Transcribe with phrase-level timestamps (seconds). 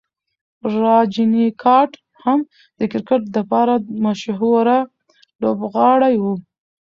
[0.83, 1.91] راجنیکانټ
[2.23, 2.39] هم
[2.79, 4.79] د کرکټ د پاره مشهوره
[5.41, 6.25] لوبغاړی و.